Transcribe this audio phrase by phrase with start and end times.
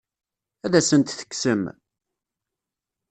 [0.65, 1.63] Ad asent-t-tekksem?